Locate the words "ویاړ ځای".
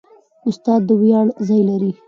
1.01-1.61